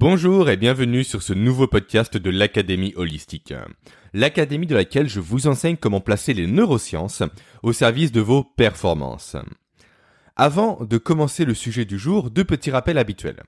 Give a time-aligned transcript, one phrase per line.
[0.00, 3.52] Bonjour et bienvenue sur ce nouveau podcast de l'Académie Holistique.
[4.12, 7.24] L'académie de laquelle je vous enseigne comment placer les neurosciences
[7.64, 9.34] au service de vos performances.
[10.36, 13.42] Avant de commencer le sujet du jour, deux petits rappels habituels.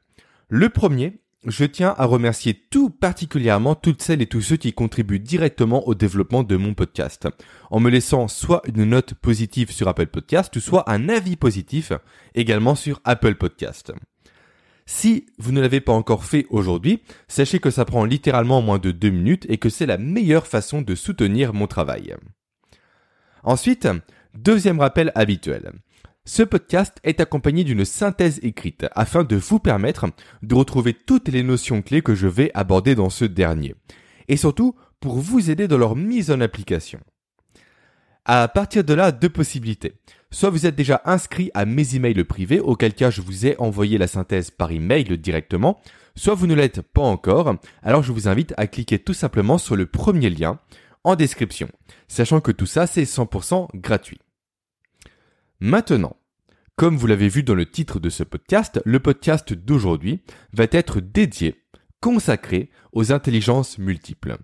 [0.48, 5.20] Le premier, je tiens à remercier tout particulièrement toutes celles et tous ceux qui contribuent
[5.20, 7.28] directement au développement de mon podcast,
[7.70, 11.92] en me laissant soit une note positive sur Apple Podcast, soit un avis positif
[12.34, 13.92] également sur Apple Podcast.
[14.92, 18.90] Si vous ne l'avez pas encore fait aujourd'hui, sachez que ça prend littéralement moins de
[18.90, 22.16] deux minutes et que c'est la meilleure façon de soutenir mon travail.
[23.44, 23.88] Ensuite,
[24.34, 25.70] deuxième rappel habituel.
[26.24, 30.06] Ce podcast est accompagné d'une synthèse écrite afin de vous permettre
[30.42, 33.76] de retrouver toutes les notions clés que je vais aborder dans ce dernier.
[34.26, 36.98] Et surtout, pour vous aider dans leur mise en application.
[38.24, 39.94] À partir de là, deux possibilités.
[40.30, 43.98] Soit vous êtes déjà inscrit à mes emails privés, auquel cas je vous ai envoyé
[43.98, 45.80] la synthèse par email directement,
[46.14, 49.74] soit vous ne l'êtes pas encore, alors je vous invite à cliquer tout simplement sur
[49.74, 50.60] le premier lien
[51.02, 51.68] en description,
[52.08, 54.20] sachant que tout ça c'est 100% gratuit.
[55.58, 56.16] Maintenant,
[56.76, 61.00] comme vous l'avez vu dans le titre de ce podcast, le podcast d'aujourd'hui va être
[61.00, 61.62] dédié,
[62.00, 64.36] consacré aux intelligences multiples.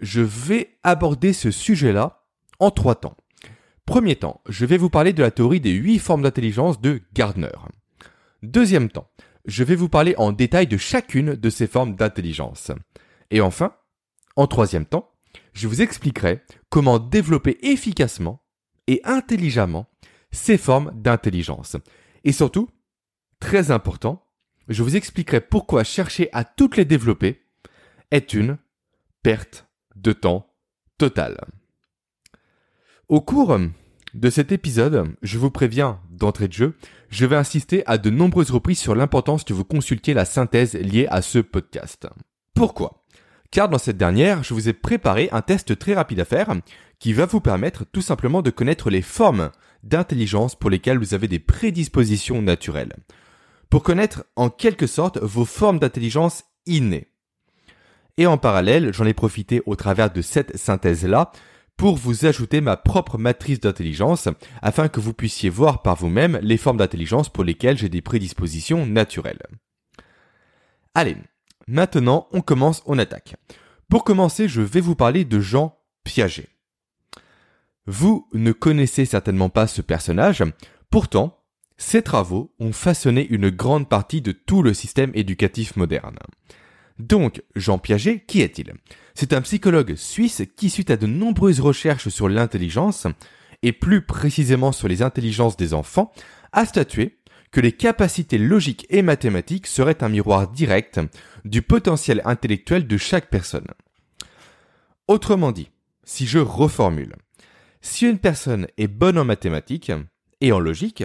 [0.00, 2.19] Je vais aborder ce sujet-là
[2.60, 3.16] en trois temps.
[3.86, 7.50] Premier temps, je vais vous parler de la théorie des huit formes d'intelligence de Gardner.
[8.42, 9.10] Deuxième temps,
[9.46, 12.70] je vais vous parler en détail de chacune de ces formes d'intelligence.
[13.30, 13.74] Et enfin,
[14.36, 15.10] en troisième temps,
[15.52, 18.42] je vous expliquerai comment développer efficacement
[18.86, 19.86] et intelligemment
[20.30, 21.76] ces formes d'intelligence.
[22.24, 22.68] Et surtout,
[23.40, 24.24] très important,
[24.68, 27.42] je vous expliquerai pourquoi chercher à toutes les développer
[28.10, 28.58] est une
[29.22, 30.54] perte de temps
[30.98, 31.38] totale.
[33.10, 33.58] Au cours
[34.14, 36.76] de cet épisode, je vous préviens d'entrée de jeu,
[37.08, 41.08] je vais insister à de nombreuses reprises sur l'importance que vous consultiez la synthèse liée
[41.10, 42.06] à ce podcast.
[42.54, 43.04] Pourquoi?
[43.50, 46.54] Car dans cette dernière, je vous ai préparé un test très rapide à faire
[47.00, 49.50] qui va vous permettre tout simplement de connaître les formes
[49.82, 52.94] d'intelligence pour lesquelles vous avez des prédispositions naturelles.
[53.70, 57.08] Pour connaître en quelque sorte vos formes d'intelligence innées.
[58.18, 61.32] Et en parallèle, j'en ai profité au travers de cette synthèse-là
[61.76, 64.28] pour vous ajouter ma propre matrice d'intelligence
[64.62, 68.86] afin que vous puissiez voir par vous-même les formes d'intelligence pour lesquelles j'ai des prédispositions
[68.86, 69.42] naturelles.
[70.94, 71.16] Allez,
[71.66, 73.36] maintenant on commence, on attaque.
[73.88, 76.48] Pour commencer, je vais vous parler de Jean Piaget.
[77.86, 80.44] Vous ne connaissez certainement pas ce personnage,
[80.90, 81.40] pourtant,
[81.76, 86.18] ses travaux ont façonné une grande partie de tout le système éducatif moderne.
[87.00, 88.74] Donc, Jean Piaget, qui est-il?
[89.14, 93.06] C'est un psychologue suisse qui, suite à de nombreuses recherches sur l'intelligence,
[93.62, 96.12] et plus précisément sur les intelligences des enfants,
[96.52, 97.18] a statué
[97.52, 101.00] que les capacités logiques et mathématiques seraient un miroir direct
[101.44, 103.66] du potentiel intellectuel de chaque personne.
[105.08, 105.70] Autrement dit,
[106.04, 107.16] si je reformule,
[107.80, 109.92] si une personne est bonne en mathématiques
[110.40, 111.02] et en logique,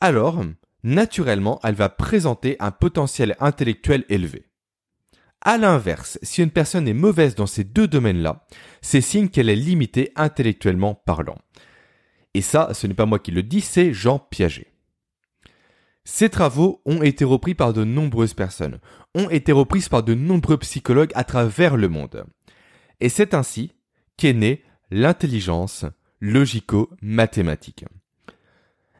[0.00, 0.42] alors,
[0.82, 4.47] naturellement, elle va présenter un potentiel intellectuel élevé.
[5.40, 8.46] À l'inverse, si une personne est mauvaise dans ces deux domaines-là,
[8.82, 11.38] c'est signe qu'elle est limitée intellectuellement parlant.
[12.34, 14.72] Et ça, ce n'est pas moi qui le dis, c'est Jean Piaget.
[16.04, 18.80] Ces travaux ont été repris par de nombreuses personnes,
[19.14, 22.24] ont été repris par de nombreux psychologues à travers le monde.
[23.00, 23.72] Et c'est ainsi
[24.16, 25.84] qu'est née l'intelligence
[26.20, 27.84] logico-mathématique.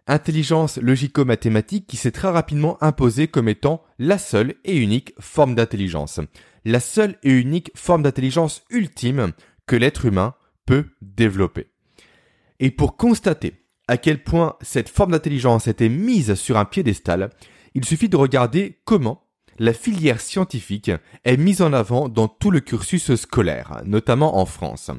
[0.08, 6.20] Intelligence logico-mathématique qui s'est très rapidement imposée comme étant la seule et unique forme d'intelligence.
[6.64, 9.32] La seule et unique forme d'intelligence ultime
[9.66, 11.66] que l'être humain peut développer.
[12.58, 17.30] Et pour constater à quel point cette forme d'intelligence était mise sur un piédestal,
[17.74, 19.24] il suffit de regarder comment
[19.58, 20.90] la filière scientifique
[21.24, 24.90] est mise en avant dans tout le cursus scolaire, notamment en France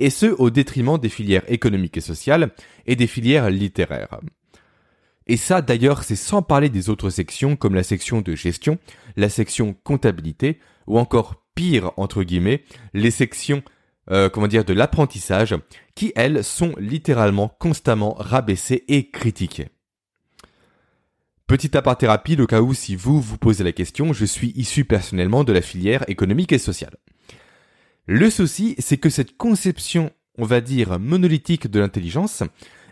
[0.00, 2.50] et ce au détriment des filières économiques et sociales
[2.86, 4.18] et des filières littéraires.
[5.26, 8.78] Et ça d'ailleurs c'est sans parler des autres sections comme la section de gestion,
[9.16, 12.64] la section comptabilité ou encore pire entre guillemets
[12.94, 13.62] les sections
[14.10, 15.54] euh, comment dire de l'apprentissage
[15.94, 19.68] qui elles sont littéralement constamment rabaissées et critiquées.
[21.46, 24.84] Petit aparté rapide au cas où si vous vous posez la question, je suis issu
[24.84, 26.96] personnellement de la filière économique et sociale.
[28.06, 32.42] Le souci, c'est que cette conception, on va dire, monolithique de l'intelligence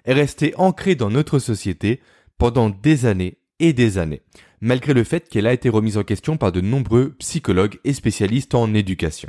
[0.05, 2.01] est restée ancrée dans notre société
[2.39, 4.23] pendant des années et des années,
[4.61, 8.55] malgré le fait qu'elle a été remise en question par de nombreux psychologues et spécialistes
[8.55, 9.29] en éducation.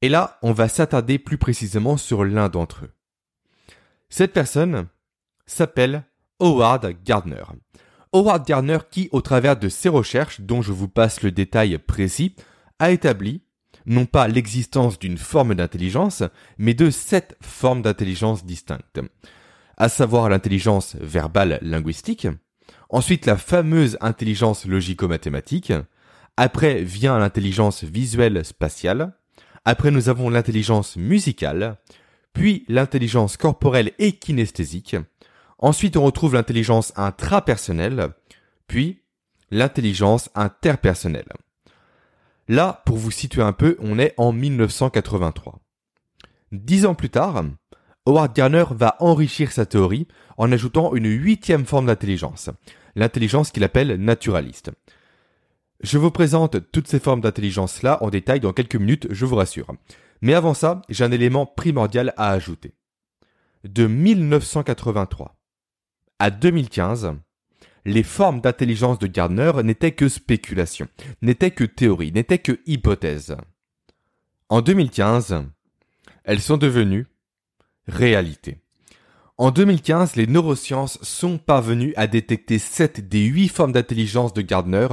[0.00, 2.90] Et là, on va s'attarder plus précisément sur l'un d'entre eux.
[4.08, 4.86] Cette personne
[5.44, 6.04] s'appelle
[6.40, 7.42] Howard Gardner.
[8.12, 12.34] Howard Gardner qui, au travers de ses recherches, dont je vous passe le détail précis,
[12.78, 13.42] a établi
[13.86, 16.22] non pas l'existence d'une forme d'intelligence,
[16.58, 19.00] mais de sept formes d'intelligence distinctes.
[19.80, 22.26] À savoir l'intelligence verbale linguistique,
[22.90, 25.72] ensuite la fameuse intelligence logico-mathématique,
[26.36, 29.12] après vient l'intelligence visuelle spatiale,
[29.64, 31.76] après nous avons l'intelligence musicale,
[32.32, 34.96] puis l'intelligence corporelle et kinesthésique,
[35.60, 38.08] ensuite on retrouve l'intelligence intrapersonnelle,
[38.66, 39.04] puis
[39.52, 41.32] l'intelligence interpersonnelle.
[42.48, 45.60] Là, pour vous situer un peu, on est en 1983.
[46.50, 47.44] Dix ans plus tard,
[48.08, 50.08] Howard Gardner va enrichir sa théorie
[50.38, 52.48] en ajoutant une huitième forme d'intelligence,
[52.96, 54.70] l'intelligence qu'il appelle naturaliste.
[55.82, 59.74] Je vous présente toutes ces formes d'intelligence-là en détail dans quelques minutes, je vous rassure.
[60.22, 62.72] Mais avant ça, j'ai un élément primordial à ajouter.
[63.64, 65.36] De 1983
[66.18, 67.12] à 2015,
[67.84, 70.88] les formes d'intelligence de Gardner n'étaient que spéculation,
[71.20, 73.36] n'étaient que théorie, n'étaient que hypothèses.
[74.48, 75.44] En 2015,
[76.24, 77.06] elles sont devenues
[77.88, 78.58] réalité.
[79.38, 84.88] En 2015, les neurosciences sont parvenues à détecter 7 des 8 formes d'intelligence de Gardner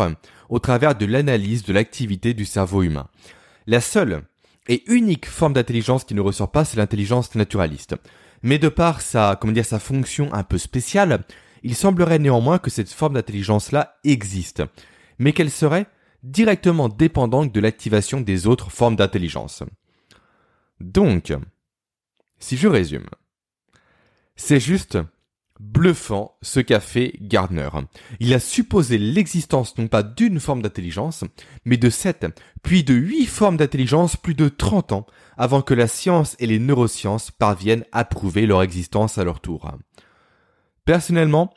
[0.50, 3.07] au travers de l'analyse de l'activité du cerveau humain.
[3.68, 4.21] La seule
[4.68, 7.95] et unique forme d'intelligence qui ne ressort pas, c'est l'intelligence naturaliste.
[8.44, 11.24] Mais de par sa, comment dire, sa fonction un peu spéciale,
[11.63, 14.62] il semblerait néanmoins que cette forme d'intelligence-là existe,
[15.18, 15.88] mais qu'elle serait
[16.21, 19.63] directement dépendante de l'activation des autres formes d'intelligence.
[20.80, 21.33] Donc,
[22.40, 23.08] si je résume,
[24.36, 24.98] c'est juste
[25.60, 27.70] bluffant ce qu'a fait Gardner.
[28.20, 31.24] Il a supposé l'existence non pas d'une forme d'intelligence,
[31.64, 32.26] mais de sept,
[32.62, 35.06] puis de huit formes d'intelligence plus de 30 ans
[35.38, 39.72] avant que la science et les neurosciences parviennent à prouver leur existence à leur tour.
[40.84, 41.54] Personnellement,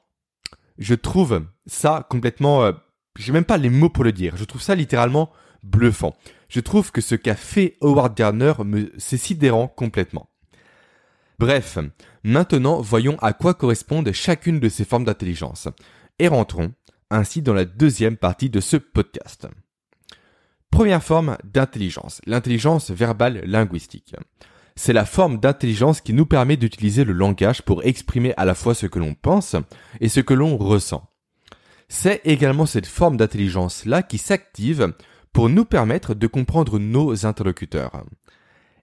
[0.78, 2.72] je trouve ça complètement, euh,
[3.18, 5.30] j'ai même pas les mots pour le dire, je trouve ça littéralement
[5.64, 6.16] bluffant.
[6.48, 10.27] Je trouve que ce qu'a fait Howard Gardner me, c'est sidérant complètement.
[11.38, 11.78] Bref,
[12.24, 15.68] maintenant voyons à quoi correspondent chacune de ces formes d'intelligence.
[16.18, 16.72] Et rentrons
[17.10, 19.46] ainsi dans la deuxième partie de ce podcast.
[20.70, 24.14] Première forme d'intelligence, l'intelligence verbale linguistique
[24.78, 28.74] c'est la forme d'intelligence qui nous permet d'utiliser le langage pour exprimer à la fois
[28.74, 29.56] ce que l'on pense
[30.00, 31.10] et ce que l'on ressent.
[31.88, 34.94] C'est également cette forme d'intelligence-là qui s'active
[35.32, 38.04] pour nous permettre de comprendre nos interlocuteurs.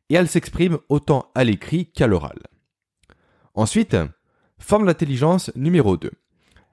[0.10, 2.40] Et elle s'exprime autant à l'écrit qu'à l'oral.
[3.54, 3.96] Ensuite,
[4.60, 6.12] forme d'intelligence numéro 2.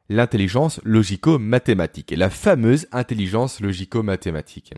[0.08, 4.74] L'intelligence logico-mathématique, la fameuse intelligence logico-mathématique.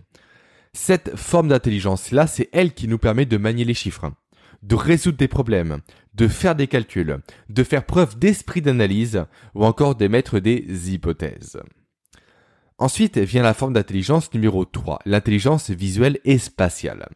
[0.73, 4.13] Cette forme d'intelligence-là, c'est elle qui nous permet de manier les chiffres,
[4.63, 5.81] de résoudre des problèmes,
[6.15, 9.25] de faire des calculs, de faire preuve d'esprit d'analyse
[9.55, 11.61] ou encore d'émettre des hypothèses.
[12.79, 17.09] Ensuite vient la forme d'intelligence numéro 3, l'intelligence visuelle et spatiale.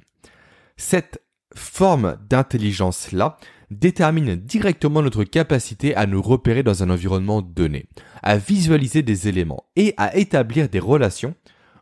[0.76, 1.20] Cette
[1.54, 3.38] forme d'intelligence-là
[3.70, 7.86] détermine directement notre capacité à nous repérer dans un environnement donné,
[8.22, 11.34] à visualiser des éléments et à établir des relations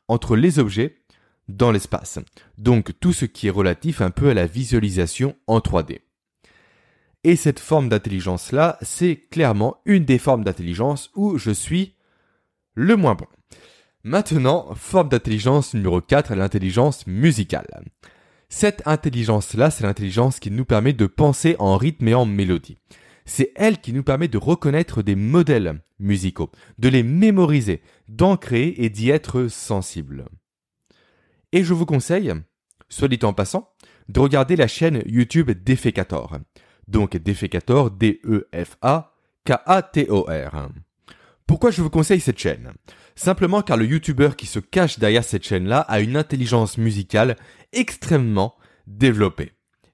[0.09, 0.97] entre les objets
[1.49, 2.19] dans l'espace.
[2.59, 6.01] Donc tout ce qui est relatif un peu à la visualisation en 3D.
[7.25, 11.95] Et cette forme d'intelligence-là, c'est clairement une des formes d'intelligence où je suis
[12.75, 13.27] le moins bon.
[14.05, 17.67] Maintenant, forme d'intelligence numéro 4, l'intelligence musicale.
[18.49, 22.79] Cette intelligence-là, c'est l'intelligence qui nous permet de penser en rythme et en mélodie.
[23.25, 28.85] C'est elle qui nous permet de reconnaître des modèles musicaux, de les mémoriser, d'en créer
[28.85, 30.27] et d'y être sensible.
[31.51, 32.33] Et je vous conseille,
[32.89, 33.73] soit dit en passant,
[34.09, 36.39] de regarder la chaîne YouTube Defecator.
[36.87, 39.09] Donc Defecator, D-E-F-A-K-A-T-O-R.
[41.47, 42.73] Pourquoi je vous conseille cette chaîne?
[43.15, 47.37] Simplement car le YouTuber qui se cache derrière cette chaîne-là a une intelligence musicale
[47.73, 48.55] extrêmement
[48.87, 49.53] développée.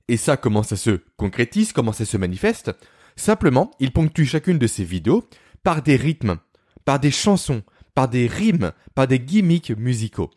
[0.09, 2.73] Et ça, comment ça se concrétise, comment ça se manifeste?
[3.17, 5.29] Simplement, il ponctue chacune de ses vidéos
[5.62, 6.38] par des rythmes,
[6.85, 7.62] par des chansons,
[7.95, 10.31] par des rimes, par des gimmicks musicaux.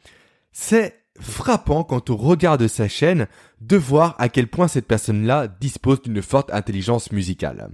[0.52, 3.28] C'est frappant quand on regarde sa chaîne
[3.62, 7.70] de voir à quel point cette personne-là dispose d'une forte intelligence musicale.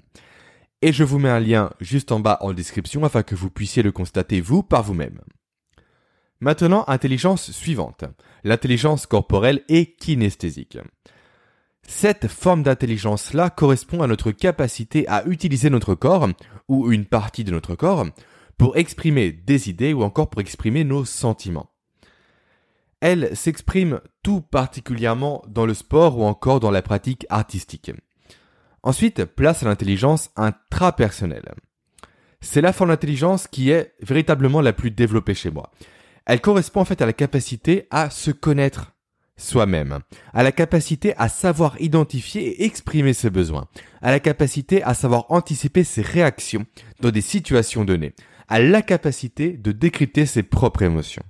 [0.82, 3.84] Et je vous mets un lien juste en bas en description afin que vous puissiez
[3.84, 5.20] le constater vous par vous-même.
[6.39, 8.03] Maintenant, intelligence suivante,
[8.43, 10.77] l'intelligence corporelle et kinesthésique.
[11.83, 16.29] Cette forme d'intelligence-là correspond à notre capacité à utiliser notre corps,
[16.67, 18.05] ou une partie de notre corps,
[18.57, 21.71] pour exprimer des idées ou encore pour exprimer nos sentiments
[23.01, 27.91] elle s'exprime tout particulièrement dans le sport ou encore dans la pratique artistique.
[28.83, 31.53] Ensuite, place à l'intelligence intrapersonnelle.
[32.43, 35.71] c'est la forme d'intelligence qui est véritablement la plus développée chez moi.
[36.25, 38.94] Elle correspond en fait à la capacité à se connaître
[39.38, 40.00] soi-même,
[40.34, 43.68] à la capacité à savoir identifier et exprimer ses besoins,
[44.01, 46.66] à la capacité à savoir anticiper ses réactions
[47.01, 48.13] dans des situations données,
[48.48, 51.24] à la capacité de décrypter ses propres émotions.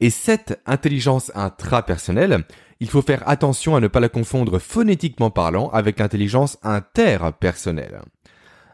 [0.00, 2.44] Et cette intelligence intrapersonnelle,
[2.80, 8.00] il faut faire attention à ne pas la confondre phonétiquement parlant avec l'intelligence interpersonnelle.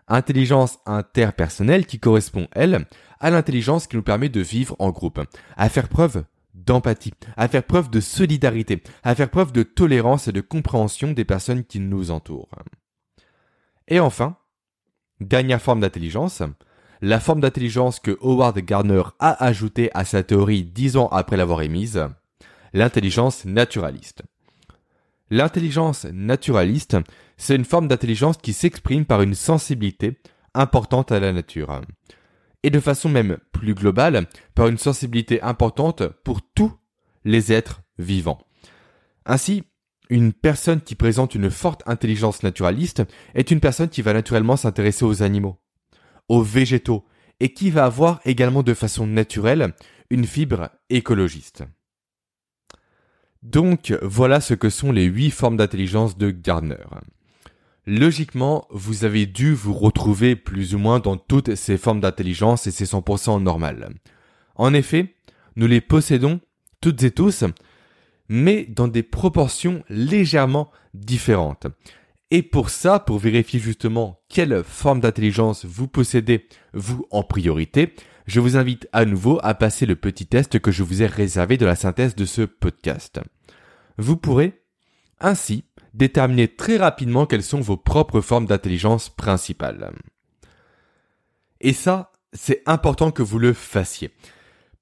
[0.08, 2.86] Intelligence interpersonnelle qui correspond, elle,
[3.20, 5.20] à l'intelligence qui nous permet de vivre en groupe,
[5.56, 10.32] à faire preuve d'empathie, à faire preuve de solidarité, à faire preuve de tolérance et
[10.32, 12.50] de compréhension des personnes qui nous entourent.
[13.86, 14.36] Et enfin,
[15.20, 16.42] dernière forme d'intelligence,
[17.00, 21.62] la forme d'intelligence que Howard Gardner a ajoutée à sa théorie dix ans après l'avoir
[21.62, 22.04] émise,
[22.72, 24.22] l'intelligence naturaliste.
[25.30, 26.96] L'intelligence naturaliste,
[27.36, 30.18] c'est une forme d'intelligence qui s'exprime par une sensibilité
[30.54, 31.80] importante à la nature
[32.68, 36.70] et de façon même plus globale par une sensibilité importante pour tous
[37.24, 38.46] les êtres vivants.
[39.24, 39.64] Ainsi,
[40.10, 45.06] une personne qui présente une forte intelligence naturaliste est une personne qui va naturellement s'intéresser
[45.06, 45.56] aux animaux,
[46.28, 47.06] aux végétaux,
[47.40, 49.72] et qui va avoir également de façon naturelle
[50.10, 51.64] une fibre écologiste.
[53.42, 56.84] Donc voilà ce que sont les huit formes d'intelligence de Gardner.
[57.90, 62.70] Logiquement, vous avez dû vous retrouver plus ou moins dans toutes ces formes d'intelligence et
[62.70, 63.88] c'est 100% normal.
[64.56, 65.14] En effet,
[65.56, 66.38] nous les possédons
[66.82, 67.44] toutes et tous,
[68.28, 71.66] mais dans des proportions légèrement différentes.
[72.30, 77.94] Et pour ça, pour vérifier justement quelle forme d'intelligence vous possédez, vous en priorité,
[78.26, 81.56] je vous invite à nouveau à passer le petit test que je vous ai réservé
[81.56, 83.18] de la synthèse de ce podcast.
[83.96, 84.60] Vous pourrez
[85.20, 85.64] ainsi
[85.98, 89.92] déterminer très rapidement quelles sont vos propres formes d'intelligence principales.
[91.60, 94.10] Et ça, c'est important que vous le fassiez.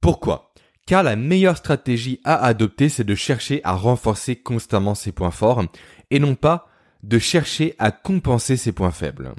[0.01, 0.53] Pourquoi?
[0.87, 5.65] Car la meilleure stratégie à adopter, c'est de chercher à renforcer constamment ses points forts
[6.11, 6.69] et non pas
[7.03, 9.33] de chercher à compenser ses points faibles.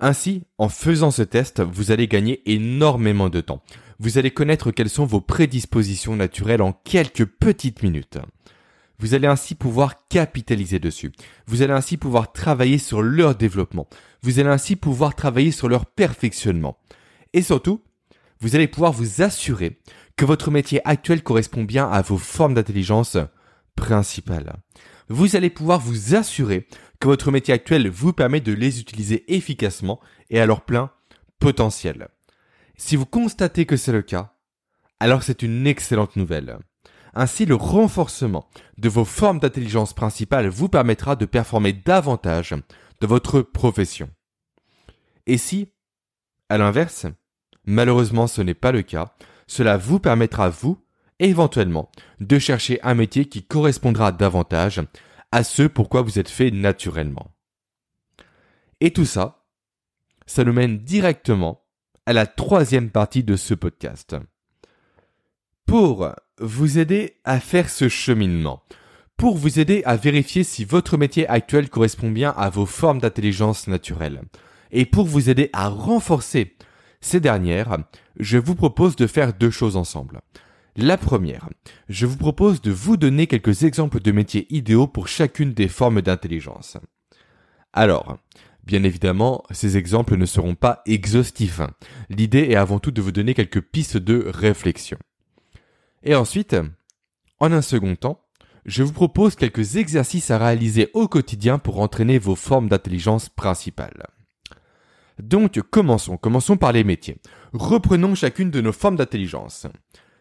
[0.00, 3.62] Ainsi, en faisant ce test, vous allez gagner énormément de temps.
[4.00, 8.18] Vous allez connaître quelles sont vos prédispositions naturelles en quelques petites minutes.
[8.98, 11.12] Vous allez ainsi pouvoir capitaliser dessus.
[11.46, 13.88] Vous allez ainsi pouvoir travailler sur leur développement.
[14.22, 16.78] Vous allez ainsi pouvoir travailler sur leur perfectionnement.
[17.32, 17.82] Et surtout,
[18.40, 19.80] vous allez pouvoir vous assurer
[20.16, 23.16] que votre métier actuel correspond bien à vos formes d'intelligence
[23.74, 24.54] principales.
[25.08, 26.66] Vous allez pouvoir vous assurer
[27.00, 30.90] que votre métier actuel vous permet de les utiliser efficacement et à leur plein
[31.38, 32.08] potentiel.
[32.76, 34.34] Si vous constatez que c'est le cas,
[35.00, 36.58] alors c'est une excellente nouvelle.
[37.14, 42.54] Ainsi, le renforcement de vos formes d'intelligence principales vous permettra de performer davantage
[43.00, 44.10] de votre profession.
[45.26, 45.68] Et si,
[46.48, 47.06] à l'inverse,
[47.64, 49.14] malheureusement ce n'est pas le cas,
[49.46, 50.84] cela vous permettra, vous,
[51.18, 51.90] éventuellement,
[52.20, 54.82] de chercher un métier qui correspondra davantage
[55.30, 57.30] à ce pourquoi vous êtes fait naturellement.
[58.80, 59.46] Et tout ça,
[60.26, 61.64] ça nous mène directement
[62.06, 64.16] à la troisième partie de ce podcast.
[65.66, 68.62] Pour vous aider à faire ce cheminement,
[69.16, 73.66] pour vous aider à vérifier si votre métier actuel correspond bien à vos formes d'intelligence
[73.66, 74.22] naturelle,
[74.70, 76.56] et pour vous aider à renforcer
[77.00, 77.78] ces dernières,
[78.18, 80.20] je vous propose de faire deux choses ensemble.
[80.76, 81.48] La première,
[81.88, 86.02] je vous propose de vous donner quelques exemples de métiers idéaux pour chacune des formes
[86.02, 86.76] d'intelligence.
[87.72, 88.18] Alors,
[88.64, 91.60] bien évidemment, ces exemples ne seront pas exhaustifs.
[92.10, 94.98] L'idée est avant tout de vous donner quelques pistes de réflexion.
[96.04, 96.54] Et ensuite,
[97.40, 98.20] en un second temps,
[98.66, 104.06] je vous propose quelques exercices à réaliser au quotidien pour entraîner vos formes d'intelligence principales.
[105.18, 106.16] Donc, commençons.
[106.16, 107.18] Commençons par les métiers.
[107.52, 109.66] Reprenons chacune de nos formes d'intelligence.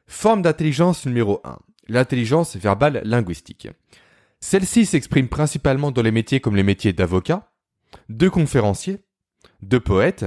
[0.08, 1.60] Forme d'intelligence numéro 1.
[1.90, 3.68] L'intelligence verbale linguistique.
[4.40, 7.52] Celle-ci s'exprime principalement dans les métiers comme les métiers d'avocat,
[8.10, 9.00] de conférencier,
[9.62, 10.26] de poète,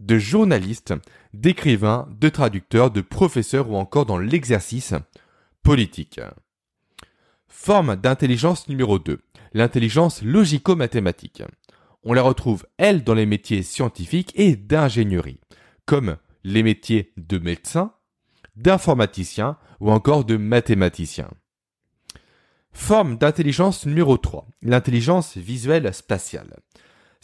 [0.00, 0.94] de journaliste,
[1.32, 4.94] d'écrivain, de traducteur, de professeur ou encore dans l'exercice
[5.62, 6.20] politique.
[7.48, 9.20] Forme d'intelligence numéro 2.
[9.54, 11.42] L'intelligence logico-mathématique.
[12.02, 15.40] On la retrouve, elle, dans les métiers scientifiques et d'ingénierie,
[15.86, 17.92] comme les métiers de médecin,
[18.56, 21.30] d'informaticien ou encore de mathématicien.
[22.72, 24.46] Forme d'intelligence numéro 3.
[24.60, 26.56] L'intelligence visuelle spatiale.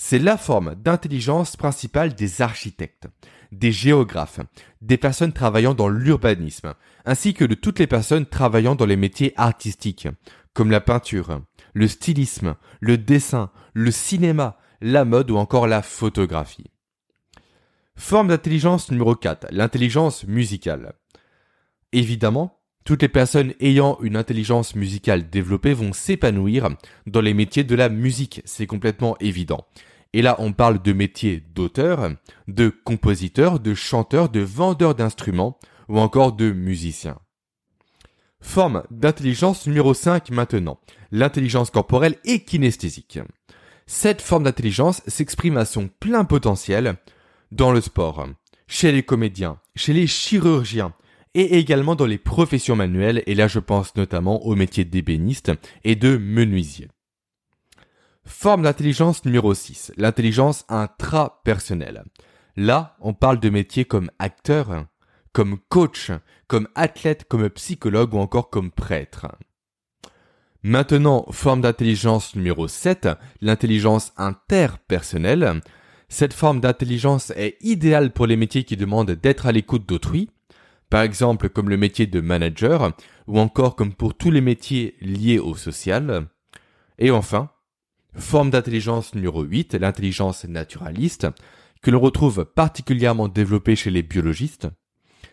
[0.02, 3.06] C'est la forme d'intelligence principale des architectes,
[3.52, 4.40] des géographes,
[4.80, 6.72] des personnes travaillant dans l'urbanisme,
[7.04, 10.08] ainsi que de toutes les personnes travaillant dans les métiers artistiques,
[10.54, 11.42] comme la peinture,
[11.74, 16.70] le stylisme, le dessin, le cinéma, la mode ou encore la photographie.
[17.94, 20.94] Forme d'intelligence numéro 4, l'intelligence musicale.
[21.92, 26.70] Évidemment, toutes les personnes ayant une intelligence musicale développée vont s'épanouir
[27.06, 29.66] dans les métiers de la musique, c'est complètement évident.
[30.12, 32.10] Et là, on parle de métiers d'auteur,
[32.48, 35.58] de compositeur, de chanteur, de vendeur d'instruments
[35.88, 37.18] ou encore de musicien.
[38.40, 40.80] Forme d'intelligence numéro 5 maintenant,
[41.12, 43.20] l'intelligence corporelle et kinesthésique.
[43.86, 46.96] Cette forme d'intelligence s'exprime à son plein potentiel
[47.52, 48.26] dans le sport,
[48.66, 50.94] chez les comédiens, chez les chirurgiens
[51.34, 55.52] et également dans les professions manuelles et là je pense notamment au métier d'ébéniste
[55.84, 56.88] et de menuisier.
[58.24, 62.04] Forme d'intelligence numéro 6, l'intelligence intrapersonnelle.
[62.56, 64.86] Là, on parle de métiers comme acteur,
[65.32, 66.10] comme coach,
[66.46, 69.26] comme athlète, comme psychologue ou encore comme prêtre.
[70.62, 73.08] Maintenant, forme d'intelligence numéro 7,
[73.40, 75.62] l'intelligence interpersonnelle.
[76.08, 80.28] Cette forme d'intelligence est idéale pour les métiers qui demandent d'être à l'écoute d'autrui,
[80.90, 82.92] par exemple comme le métier de manager,
[83.26, 86.26] ou encore comme pour tous les métiers liés au social.
[86.98, 87.50] Et enfin,
[88.16, 91.28] forme d'intelligence numéro 8, l'intelligence naturaliste,
[91.80, 94.68] que l'on retrouve particulièrement développée chez les biologistes,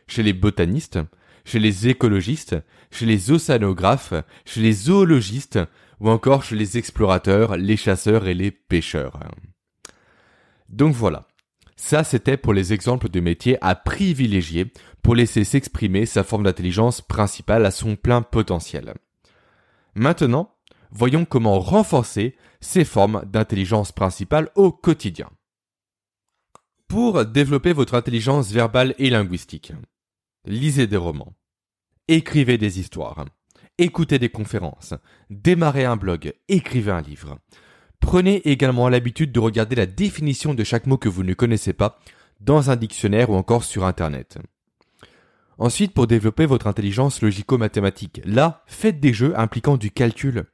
[0.07, 0.99] chez les botanistes,
[1.43, 2.55] chez les écologistes,
[2.91, 4.13] chez les océanographes,
[4.45, 5.59] chez les zoologistes,
[5.99, 9.19] ou encore chez les explorateurs, les chasseurs et les pêcheurs.
[10.69, 11.27] Donc voilà.
[11.77, 17.01] Ça, c'était pour les exemples de métiers à privilégier pour laisser s'exprimer sa forme d'intelligence
[17.01, 18.95] principale à son plein potentiel.
[19.93, 20.55] Maintenant,
[20.91, 25.29] voyons comment renforcer ces formes d'intelligence principale au quotidien.
[26.87, 29.73] Pour développer votre intelligence verbale et linguistique,
[30.45, 31.35] lisez des romans,
[32.07, 33.25] écrivez des histoires,
[33.77, 34.95] écoutez des conférences,
[35.29, 37.37] démarrez un blog, écrivez un livre.
[37.99, 41.99] Prenez également l'habitude de regarder la définition de chaque mot que vous ne connaissez pas
[42.39, 44.37] dans un dictionnaire ou encore sur Internet.
[45.59, 50.45] Ensuite, pour développer votre intelligence logico-mathématique, là, faites des jeux impliquant du calcul,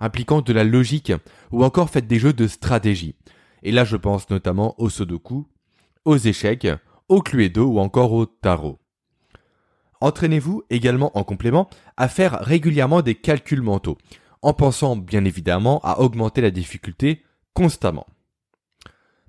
[0.00, 1.12] impliquant de la logique,
[1.50, 3.16] ou encore faites des jeux de stratégie.
[3.64, 5.48] Et là, je pense notamment au Sudoku,
[6.04, 6.68] aux échecs,
[7.08, 8.78] au Cluedo ou encore au tarot.
[10.00, 13.98] Entraînez-vous également en complément à faire régulièrement des calculs mentaux,
[14.42, 17.22] en pensant bien évidemment à augmenter la difficulté
[17.54, 18.06] constamment.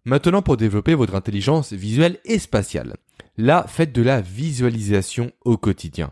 [0.06, 2.96] Maintenant pour développer votre intelligence visuelle et spatiale.
[3.38, 6.12] Là, faites de la visualisation au quotidien.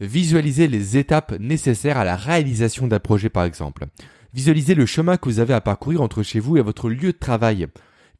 [0.00, 3.86] Visualisez les étapes nécessaires à la réalisation d'un projet par exemple.
[4.32, 7.18] Visualisez le chemin que vous avez à parcourir entre chez vous et votre lieu de
[7.18, 7.66] travail.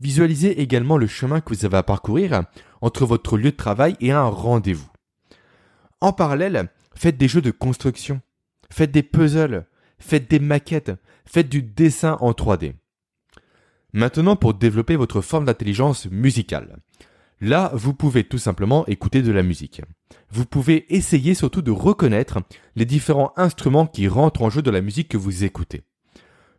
[0.00, 2.42] Visualisez également le chemin que vous avez à parcourir
[2.80, 4.90] entre votre lieu de travail et un rendez-vous.
[6.00, 8.20] En parallèle, faites des jeux de construction,
[8.70, 9.66] faites des puzzles,
[9.98, 10.92] faites des maquettes,
[11.24, 12.74] faites du dessin en 3D.
[13.92, 16.78] Maintenant, pour développer votre forme d'intelligence musicale.
[17.40, 19.80] Là, vous pouvez tout simplement écouter de la musique.
[20.30, 22.38] Vous pouvez essayer surtout de reconnaître
[22.74, 25.82] les différents instruments qui rentrent en jeu de la musique que vous écoutez.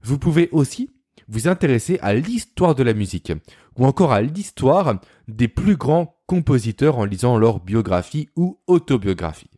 [0.01, 0.89] Vous pouvez aussi
[1.27, 3.33] vous intéresser à l'histoire de la musique,
[3.77, 9.48] ou encore à l'histoire des plus grands compositeurs en lisant leur biographie ou autobiographie.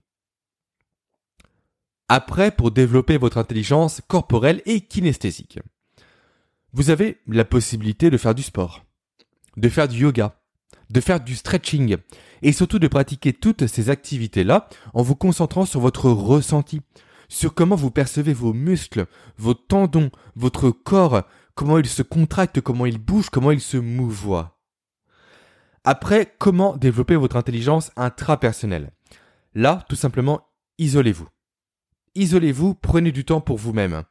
[2.13, 5.59] Après, pour développer votre intelligence corporelle et kinesthésique.
[6.73, 8.83] Vous avez la possibilité de faire du sport,
[9.55, 10.35] de faire du yoga,
[10.89, 11.95] de faire du stretching,
[12.41, 16.81] et surtout de pratiquer toutes ces activités-là en vous concentrant sur votre ressenti,
[17.29, 19.05] sur comment vous percevez vos muscles,
[19.37, 21.21] vos tendons, votre corps,
[21.55, 24.59] comment il se contracte, comment il bouge, comment il se mouvoie.
[25.85, 28.91] Après, comment développer votre intelligence intrapersonnelle?
[29.53, 30.41] Là, tout simplement,
[30.77, 31.29] isolez-vous.
[32.15, 34.03] Isolez-vous, prenez du temps pour vous-même.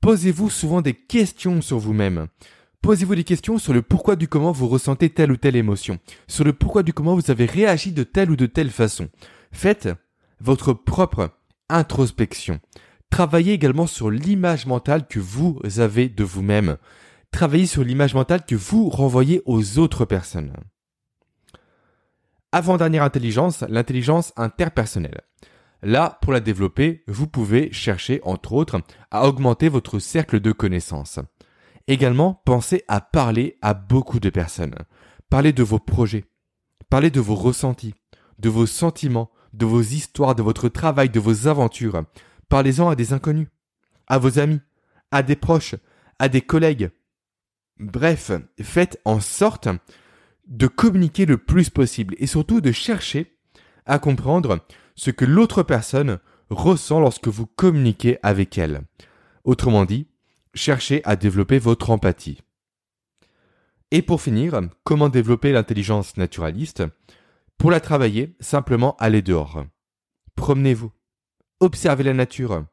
[0.00, 2.26] Posez-vous souvent des questions sur vous-même.
[2.82, 5.98] Posez-vous des questions sur le pourquoi du comment vous ressentez telle ou telle émotion,
[6.28, 9.08] sur le pourquoi du comment vous avez réagi de telle ou de telle façon.
[9.50, 9.88] Faites
[10.40, 11.30] votre propre
[11.68, 12.60] introspection.
[13.10, 16.76] Travaillez également sur l'image mentale que vous avez de vous-même.
[17.30, 20.52] Travaillez sur l'image mentale que vous renvoyez aux autres personnes.
[22.52, 25.22] Avant-dernière intelligence, l'intelligence interpersonnelle.
[25.82, 31.20] Là, pour la développer, vous pouvez chercher, entre autres, à augmenter votre cercle de connaissances.
[31.86, 34.74] Également, pensez à parler à beaucoup de personnes.
[35.30, 36.24] Parlez de vos projets.
[36.90, 37.94] Parlez de vos ressentis,
[38.38, 42.04] de vos sentiments, de vos histoires, de votre travail, de vos aventures.
[42.48, 43.48] Parlez-en à des inconnus,
[44.06, 44.60] à vos amis,
[45.10, 45.74] à des proches,
[46.18, 46.90] à des collègues.
[47.78, 49.68] Bref, faites en sorte
[50.46, 53.36] de communiquer le plus possible et surtout de chercher
[53.84, 54.60] à comprendre
[54.96, 56.18] ce que l'autre personne
[56.50, 58.82] ressent lorsque vous communiquez avec elle.
[59.44, 60.08] Autrement dit,
[60.54, 62.40] cherchez à développer votre empathie.
[63.92, 66.82] Et pour finir, comment développer l'intelligence naturaliste?
[67.58, 69.64] Pour la travailler, simplement allez dehors.
[70.34, 70.90] Promenez-vous.
[71.60, 72.64] Observez la nature.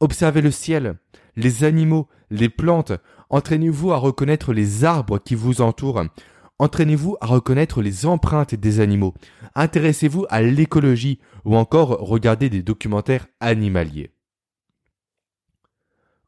[0.00, 0.98] Observez le ciel,
[1.36, 2.92] les animaux, les plantes.
[3.30, 6.04] Entraînez-vous à reconnaître les arbres qui vous entourent.
[6.58, 9.14] Entraînez-vous à reconnaître les empreintes des animaux.
[9.54, 14.10] Intéressez-vous à l'écologie ou encore regardez des documentaires animaliers.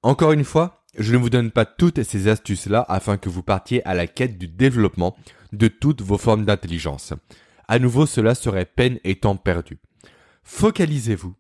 [0.03, 3.87] Encore une fois, je ne vous donne pas toutes ces astuces-là afin que vous partiez
[3.87, 5.16] à la quête du développement
[5.53, 7.12] de toutes vos formes d'intelligence.
[7.69, 9.79] À nouveau, cela serait peine et temps perdu.
[10.43, 11.35] Focalisez-vous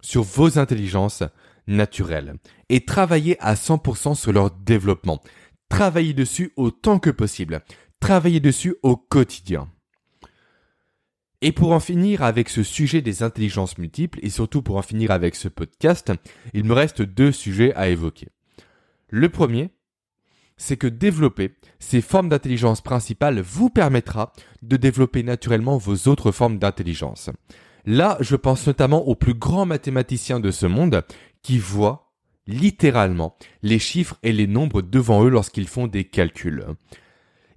[0.00, 1.22] sur vos intelligences
[1.66, 2.34] naturelles
[2.68, 5.20] et travaillez à 100% sur leur développement.
[5.68, 7.62] Travaillez dessus autant que possible.
[8.04, 9.66] Travaillez dessus au quotidien.
[11.40, 15.10] Et pour en finir avec ce sujet des intelligences multiples, et surtout pour en finir
[15.10, 16.12] avec ce podcast,
[16.52, 18.28] il me reste deux sujets à évoquer.
[19.08, 19.70] Le premier,
[20.58, 26.58] c'est que développer ces formes d'intelligence principales vous permettra de développer naturellement vos autres formes
[26.58, 27.30] d'intelligence.
[27.86, 31.04] Là, je pense notamment aux plus grands mathématiciens de ce monde
[31.40, 32.12] qui voient
[32.46, 36.66] littéralement les chiffres et les nombres devant eux lorsqu'ils font des calculs.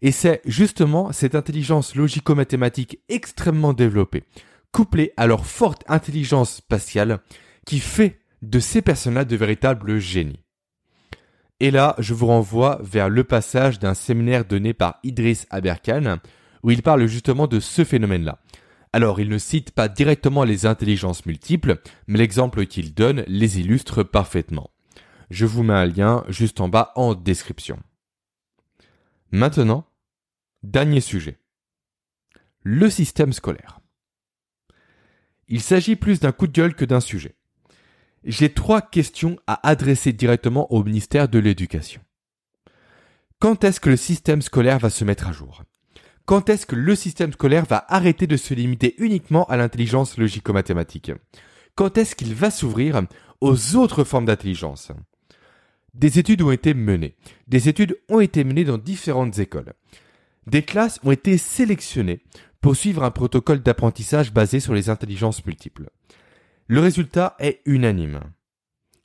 [0.01, 4.23] Et c'est justement cette intelligence logico-mathématique extrêmement développée,
[4.71, 7.19] couplée à leur forte intelligence spatiale,
[7.65, 10.43] qui fait de ces personnes-là de véritables génies.
[11.59, 16.17] Et là, je vous renvoie vers le passage d'un séminaire donné par Idriss Aberkan,
[16.61, 18.39] où il parle justement de ce phénomène-là.
[18.93, 24.03] Alors, il ne cite pas directement les intelligences multiples, mais l'exemple qu'il donne les illustre
[24.03, 24.69] parfaitement.
[25.29, 27.79] Je vous mets un lien juste en bas en description.
[29.31, 29.85] Maintenant,
[30.63, 31.39] dernier sujet.
[32.63, 33.79] Le système scolaire.
[35.47, 37.35] Il s'agit plus d'un coup de gueule que d'un sujet.
[38.23, 42.01] J'ai trois questions à adresser directement au ministère de l'Éducation.
[43.39, 45.63] Quand est-ce que le système scolaire va se mettre à jour?
[46.25, 51.11] Quand est-ce que le système scolaire va arrêter de se limiter uniquement à l'intelligence logico-mathématique?
[51.75, 53.01] Quand est-ce qu'il va s'ouvrir
[53.39, 54.91] aux autres formes d'intelligence?
[55.93, 57.15] Des études ont été menées.
[57.47, 59.73] Des études ont été menées dans différentes écoles.
[60.47, 62.21] Des classes ont été sélectionnées
[62.61, 65.89] pour suivre un protocole d'apprentissage basé sur les intelligences multiples.
[66.67, 68.21] Le résultat est unanime.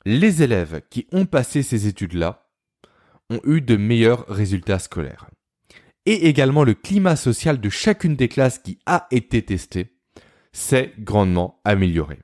[0.05, 2.49] Les élèves qui ont passé ces études-là
[3.29, 5.29] ont eu de meilleurs résultats scolaires.
[6.05, 9.97] Et également le climat social de chacune des classes qui a été testée
[10.53, 12.19] s'est grandement amélioré.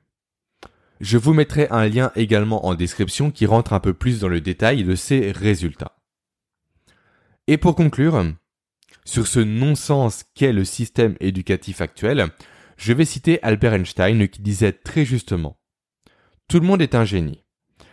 [1.02, 4.42] Je vous mettrai un lien également en description qui rentre un peu plus dans le
[4.42, 5.98] détail de ces résultats.
[7.48, 8.24] Et pour conclure,
[9.10, 12.28] sur ce non-sens qu'est le système éducatif actuel,
[12.78, 15.58] je vais citer Albert Einstein qui disait très justement
[16.48, 17.43] Tout le monde est un génie.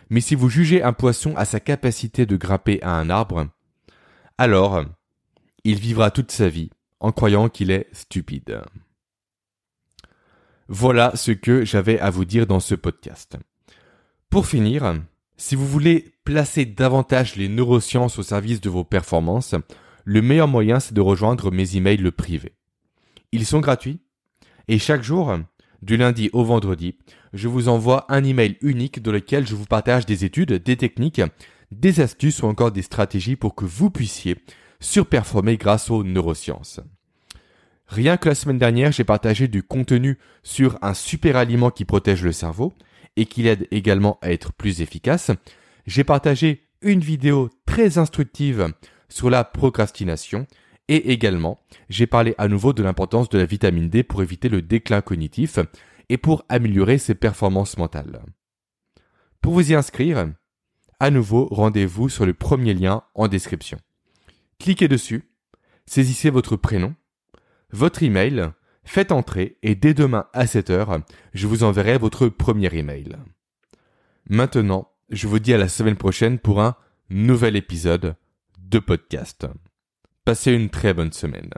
[0.09, 3.47] Mais si vous jugez un poisson à sa capacité de grimper à un arbre,
[4.37, 4.85] alors
[5.63, 8.61] il vivra toute sa vie en croyant qu'il est stupide.
[10.67, 13.37] Voilà ce que j'avais à vous dire dans ce podcast.
[14.29, 15.01] Pour finir,
[15.35, 19.55] si vous voulez placer davantage les neurosciences au service de vos performances,
[20.07, 22.53] le meilleur moyen c'est de rejoindre mes emails privés.
[23.33, 23.99] Ils sont gratuits
[24.69, 25.37] et chaque jour,
[25.81, 26.97] du lundi au vendredi,
[27.33, 31.21] je vous envoie un email unique dans lequel je vous partage des études, des techniques,
[31.71, 34.37] des astuces ou encore des stratégies pour que vous puissiez
[34.79, 36.79] surperformer grâce aux neurosciences.
[37.87, 42.23] Rien que la semaine dernière, j'ai partagé du contenu sur un super aliment qui protège
[42.23, 42.71] le cerveau
[43.17, 45.31] et qui l'aide également à être plus efficace.
[45.85, 48.71] J'ai partagé une vidéo très instructive
[49.09, 50.47] sur la procrastination
[50.87, 54.61] et également j'ai parlé à nouveau de l'importance de la vitamine D pour éviter le
[54.61, 55.59] déclin cognitif
[56.09, 58.21] et pour améliorer ses performances mentales.
[59.41, 60.27] Pour vous y inscrire,
[60.99, 63.77] à nouveau rendez-vous sur le premier lien en description.
[64.59, 65.29] Cliquez dessus,
[65.85, 66.95] saisissez votre prénom,
[67.71, 68.49] votre email,
[68.83, 71.01] faites entrer et dès demain à 7h,
[71.33, 73.17] je vous enverrai votre premier email.
[74.29, 76.75] Maintenant, je vous dis à la semaine prochaine pour un
[77.09, 78.15] nouvel épisode
[78.69, 79.47] de podcast.
[80.25, 81.49] Passez une très bonne semaine.